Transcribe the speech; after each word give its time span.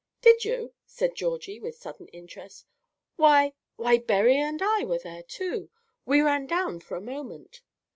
"Did 0.21 0.43
you?" 0.43 0.73
said 0.87 1.13
Georgie 1.13 1.59
with 1.59 1.75
sudden 1.77 2.07
interest; 2.07 2.65
"why 3.17 3.53
why, 3.75 3.99
Berry 3.99 4.35
and 4.35 4.59
I 4.59 4.83
were 4.83 4.97
there 4.97 5.21
too. 5.21 5.69
We 6.07 6.21
ran 6.21 6.47
down 6.47 6.79
for 6.79 6.97
a 6.97 7.01
moment." 7.01 7.61